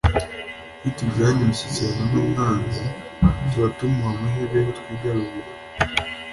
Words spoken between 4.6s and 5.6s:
kutwigarurira.